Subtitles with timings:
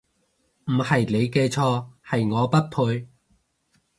[0.65, 3.07] 唔係你嘅錯，係我不配